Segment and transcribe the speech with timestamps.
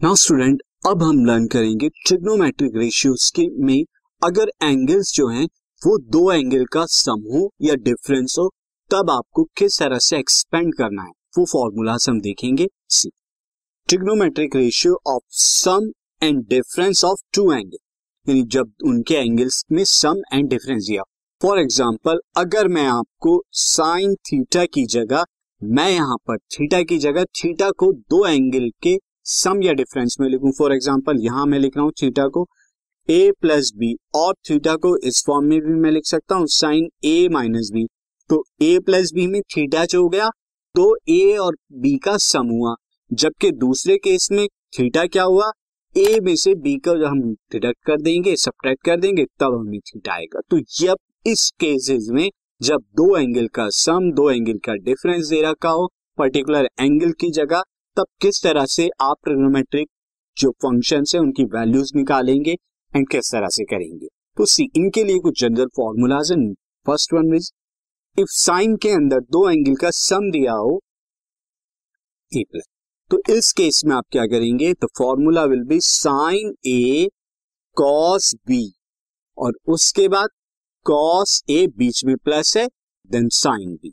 [0.00, 3.84] Now student अब हम learn करेंगे ट्रिग्नोमेट्रिक रेशियोज के में
[4.22, 5.44] अगर एंगल्स जो हैं,
[5.82, 8.48] वो दो एंगल का सम हो या डिफरेंस हो,
[8.90, 13.10] तब आपको किस तरह से एक्सपेंड करना है, वो फॉर्मूला हम देखेंगे। सी
[13.88, 15.90] trigonometric ratio of sum
[16.22, 17.78] and difference of two angle
[18.26, 21.02] यानी जब उनके एंगल्स में सम एंड डिफरेंस दिया।
[21.40, 25.24] फॉर एग्ज़ाम्पल अगर मैं आपको साइन थीटा की जगह,
[25.60, 30.28] मैं यहाँ पर थीटा की जगह थीटा को दो एंगल के सम या डिफरेंस में
[30.28, 32.46] लिखूं। फॉर एग्जांपल यहाँ मैं लिख रहा हूँ थीटा को
[33.08, 36.88] ए प्लस बी और थीटा को इस फॉर्म में भी मैं लिख सकता हूँ साइन
[37.04, 37.84] ए माइनस बी
[38.30, 40.28] तो ए प्लस बी में थीटा जो हो गया
[40.74, 42.74] तो ए और बी का सम हुआ,
[43.10, 44.46] जबकि दूसरे केस में
[44.78, 45.50] थीटा क्या हुआ?
[45.96, 47.20] ए में से बी का हम
[47.52, 50.96] डिडक्ट कर देंगे सब्ट्रैक्ट कर देंगे, तब हमें थीटा आएगा। तो जब
[51.26, 52.28] इस केसेस में
[52.60, 57.30] जब दो एंगल का सम दो एंगल का डिफरेंस दे रखा हो पर्टिकुलर एंगल की
[57.30, 57.62] जगह
[57.96, 59.88] तब किस तरह से आप ट्रिग्नोमेट्रिक
[60.36, 62.52] जो फ़ंक्शन है, उनकी वैल्यूज़ निकालेंगे
[62.92, 64.06] एंड किस तरह से करेंगे?
[64.36, 66.36] तो सी इनके लिए कुछ जनरल फॉर्मूलाज है।
[66.86, 67.50] First one is
[68.18, 70.80] if sine के अंदर दो एंगल का सम दिया हो
[72.32, 72.68] ए प्लस
[73.10, 74.72] तो इस केस में आप क्या करेंगे?
[74.74, 77.08] तो formula will be sine A
[77.76, 78.64] cos B
[79.38, 80.28] और उसके बाद
[80.86, 82.66] कॉस ए बीच में प्लस है
[83.10, 83.92] देन साइन बी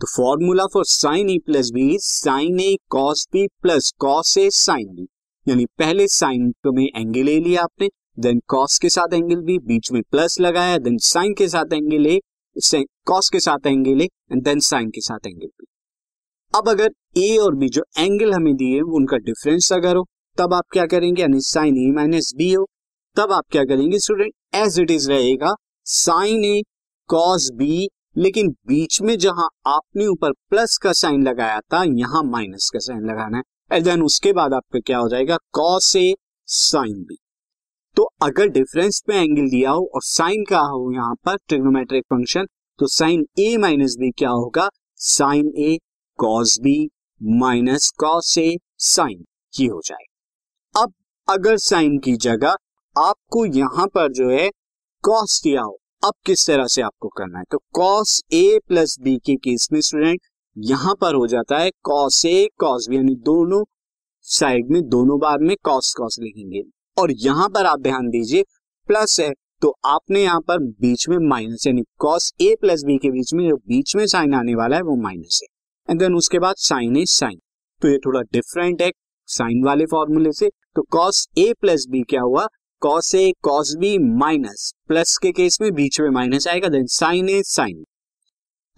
[0.00, 4.88] तो formula for sine A plus B sine A cos B plus cos A sine
[4.88, 5.06] B
[5.48, 7.88] यानी पहले साइन में एंगल ले लिया आपने
[8.18, 12.06] देन कॉस के साथ एंगल बी बीच में प्लस लगाया देन साइन के साथ एंगल
[12.06, 12.20] ए
[13.06, 15.66] कॉस के साथ angle A and then sine के साथ एंगल बी
[16.54, 20.06] अब अगर ए और बी जो एंगल हमें दिए, उनका डिफरेंस अगर हो,
[20.38, 21.22] तब आप क्या करेंगे?
[21.22, 22.66] यानी साइन ए माइनस बी हो।
[23.16, 26.62] तब आप क्या करेंगे स्टूडेंट एज इट इज़ रहेगा साइन ए
[27.08, 32.70] कॉस बी लेकिन बीच में जहाँ आपने ऊपर प्लस का साइन लगाया था, यहाँ माइनस
[32.72, 35.36] का साइन लगाना है। एंड देन उसके बाद आपका क्या हो जाएगा?
[35.52, 36.14] कॉस ए
[36.48, 37.18] साइन बी
[37.96, 42.46] तो अगर डिफरेंस पे एंगल दिया हो और साइन का हो यहाँ पर ट्रिग्नोमेट्रिक फ़ंक्शन
[42.78, 44.68] तो साइन ए माइनस बी क्या होगा?
[44.94, 45.78] Sine A
[46.18, 46.78] cos B
[47.20, 49.24] minus cos A sine
[49.54, 50.92] ये हो जाएगा। अब
[51.28, 52.56] अगर साइन की जगह
[52.96, 54.48] आपको यहाँ पर जो है
[55.04, 57.44] कॉस दिया हो अब किस तरह से आपको करना है?
[57.50, 60.20] तो कॉस ए प्लस बी के केस में स्टूडेंट
[60.56, 63.62] यहाँ पर हो जाता है कॉस ए कॉस बी यानी दोनों
[64.26, 66.62] साइड में, दोनों बार में कॉस कॉस लिखेंगे।
[66.96, 68.44] और यहाँ पर आप ध्यान दीजिए
[68.88, 73.10] प्लस है तो आपने यहाँ पर बीच में माइनस यानी कॉस ए प्लस बी के
[73.10, 75.48] बीच में जो बीच में साइन आने वाला है, वो माइनस है।
[75.88, 77.38] एंड देन उसके बाद साइन ए साइन
[77.82, 78.90] तो ये थोड़ा डिफरेंट है
[79.28, 82.46] साइन वाले फॉर्मूले से। तो कॉस ए प्लस बी क्या हुआ?
[82.82, 87.28] Cos A cos B minus plus के केस में बीच में माइनस आएगा देन साइन
[87.28, 87.84] ए साइन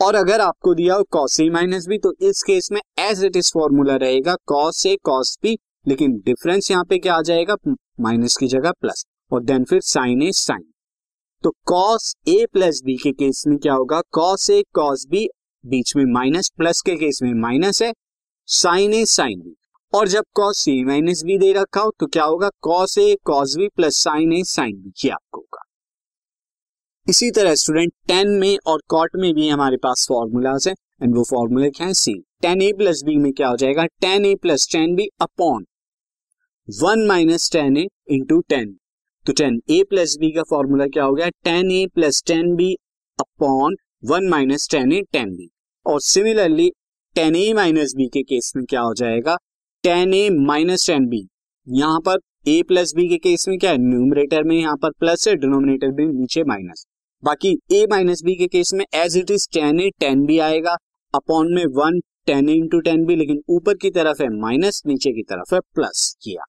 [0.00, 3.36] और अगर आपको दिया हो कॉस ए माइनस बी तो इस केस में एज इट
[3.36, 7.56] इज़ फॉर्मूला रहेगा कॉस ए कॉस बी लेकिन डिफरेंस यहाँ पे क्या आ जाएगा
[8.00, 10.64] माइनस की जगह प्लस और देन फिर साइन ए साइन
[11.44, 15.26] तो कॉस ए प्लस बी के केस में क्या होगा कॉस ए कॉस बी
[15.64, 17.92] बीच में माइनस प्लस के केस में माइनस है
[18.48, 19.54] साइन ए साइन बी
[19.92, 22.48] और जब कॉस सी माइनस बी दे रखा हो तो क्या होगा?
[22.62, 25.62] Cos A cos B plus sine A sine B ये आपको होगा।
[27.06, 31.24] इसी तरह स्टूडेंट टेन में और कॉट में भी हमारे पास फॉर्मूलाज है एंड वो
[31.30, 31.94] फॉर्मूले क्या है?
[31.94, 33.86] See tan A plus B में क्या हो जाएगा?
[34.00, 35.64] Tan A plus tan B upon
[36.68, 38.76] one minus tan A into tan
[39.26, 41.28] तो टेन ए प्लस बी का फॉर्मूला क्या हो गया?
[41.44, 42.72] Tan A plus tan B
[43.18, 45.50] upon one minus tan A tan B
[45.86, 46.70] और similarly
[47.16, 49.36] tan A minus B के case में क्या हो जाएगा?
[49.84, 51.18] Tan A minus tan B.
[51.66, 52.18] यहाँ पर
[52.48, 53.78] ए प्लस बी के केस में क्या है?
[53.78, 56.84] न्यूमरेटर में यहाँ पर प्लस है, डिनोमिनेटर में नीचे माइनस।
[57.22, 60.74] बाकी ए माइनस बी के केस में as it is tan A, tan B आएगा।
[61.14, 65.12] अपॉन में one, tan A into tan B, लेकिन ऊपर की तरफ़ है माइनस, नीचे
[65.12, 66.44] की तरफ़ है प्लस किया।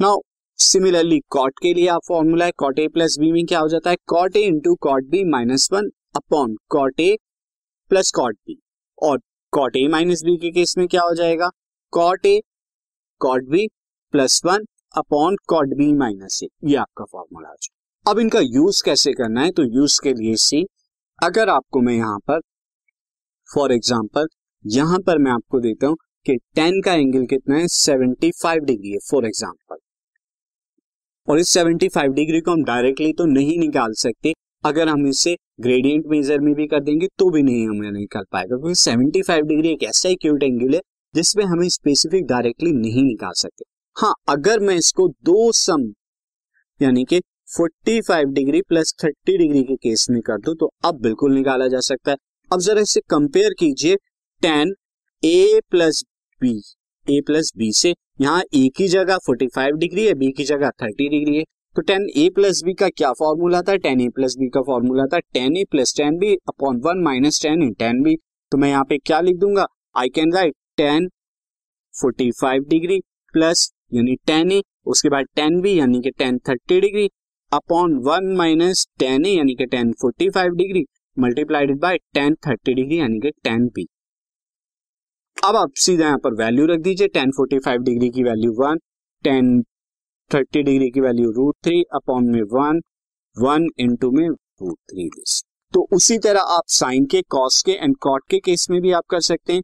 [0.00, 0.20] नाउ
[0.58, 3.90] सिमिलरली कॉट के लिए आप फॉर्मूला है। कॉट ए प्लस बी में क्या हो जाता
[3.90, 3.96] है?
[4.06, 7.16] Cot A into cot B minus one upon cot A
[7.90, 8.58] plus cot B
[9.02, 9.20] और
[9.52, 11.50] कॉट ए माइनस बी के केस में क्या हो जाएगा?
[11.94, 12.40] Cot A
[13.20, 13.66] cot B
[14.14, 14.64] plus one
[14.96, 19.42] upon cot B minus A ये आपका फॉर्मूला हो। जाए अब इनका यूज़ कैसे करना
[19.42, 19.50] है?
[19.50, 20.64] तो यूज़ के लिए सी
[21.18, 22.40] अगर आपको मैं यहाँ पर
[23.48, 24.26] फॉर एग्ज़ाम्पल
[24.64, 25.96] यहाँ पर मैं आपको देता हूँ
[26.26, 27.66] कि टेन का एंगल कितना है?
[27.68, 29.76] सेवेंटी फाइव डिग्री है फॉर एग्ज़ाम्पल
[31.28, 34.32] और इस सेवेंटी फाइव डिग्री को हम डायरेक्टली तो नहीं निकाल सकते।
[34.64, 38.56] अगर हम इसे ग्रेडियंट मेजर में भी कर देंगे तो भी नहीं हमें निकाल पाएगा,
[38.56, 40.80] क्योंकि सेवेंटी फाइव डिग्री एक ऐसा एक्यूट एंगल है
[41.14, 43.64] जिसमें हमें स्पेसिफिक डायरेक्टली नहीं निकाल सकते।
[43.96, 45.92] हाँ अगर मैं इसको दो सम,
[46.80, 47.20] यानी कि
[47.50, 51.80] 45 डिग्री प्लस 30 डिग्री के केस में कर दू तो अब बिल्कुल निकाला जा
[51.82, 52.16] सकता है।
[52.50, 53.96] अब जरा इसे कंपेयर कीजिए।
[54.42, 54.74] Tan
[55.22, 56.02] A plus
[56.40, 56.56] B
[57.06, 61.08] A plus B से यहाँ ए की जगह 45 डिग्री है बी की जगह 30
[61.10, 61.44] डिग्री है।
[61.76, 63.76] तो टेन ए प्लस बी का क्या फॉर्मूला था?
[63.76, 67.42] टेन ए प्लस बी का फॉर्मूला था tan A plus tan B upon one minus
[67.42, 68.16] tan in tan B
[68.52, 69.66] तो मैं यहाँ पे क्या लिख दूँगा?
[69.96, 71.08] I can write tan,
[71.94, 73.00] forty five degree
[73.34, 77.08] plus यानी टेन ए, उसके बाद टेन बी यानी कि tan thirty degree
[77.52, 80.84] upon one minus tan A यानी कि tan forty five degree
[81.16, 83.86] multiplied by tan thirty degree यानी कि टेन बी।
[85.36, 88.78] अब आप सीधा यहाँ पर वैल्यू रख दीजिए, टेन फोर्टी फाइव डिग्री की value one,
[89.24, 89.62] tan
[90.30, 92.80] thirty degree की वैल्यू रूट थ्री अपॉन में वन
[93.36, 95.08] वन इंटू में रूट थ्री
[95.72, 99.04] तो उसी तरह आप साइन के, कॉस के एंड कॉट के केस में भी आप
[99.10, 99.62] कर सकते हैं।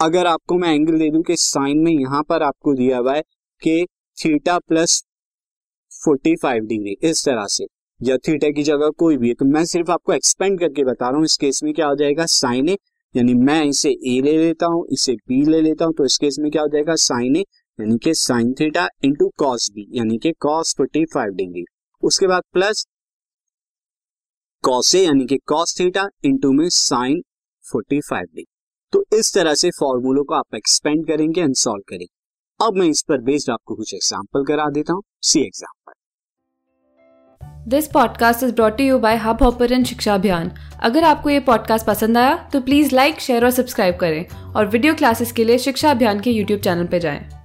[0.00, 3.22] अगर आपको मैं एंगल दे दूँ कि साइन में यहाँ पर आपको दिया हुआ है
[3.62, 3.86] कि
[4.18, 5.02] theta plus
[5.92, 7.66] forty five degree इस तरह से,
[8.00, 11.16] या थीटा की जगह कोई भी है तो मैं सिर्फ़ आपको एक्सपेंड करके बता रहा
[11.16, 12.76] हूँ, इस केस में क्या हो जाएगा साइन ए,
[13.14, 16.36] यानी मैं इसे ए ले लेता हूँ, इसे बी ले लेता हूँ तो इस केस
[16.40, 17.44] में क्या हो जाएगा साइन ए,
[17.78, 21.64] यानी कि sine theta into cos B यानी कि कॉस फोर्टी फाइव डिग्री
[22.02, 22.86] उसके बाद प्लस
[24.64, 27.22] कॉस ए यानी कि कॉस थीटा इंटू में साइन
[27.64, 28.55] फोर्टी फाइव डिग्री
[28.96, 32.06] तो इस तरह से फॉर्मूलों को आप एक्सपेंड करेंगे एंड सॉल्व करेंगे।
[32.60, 35.92] अब मैं इस पर बेस्ड आपको कुछ एग्ज़ाम्पल करा देता हूँ। See example
[37.70, 40.50] this podcast is brought you by Hubhopper Shiksha Abhiyan
[40.82, 44.94] अगर आपको ये पॉडकास्ट पसंद आया तो प्लीज़ लाइक शेयर और सब्सक्राइब करें। और वीडियो
[44.94, 47.35] क्लासेस के लिए शिक्षा अभियान के यूट्यूब चैनल पर जाएँ।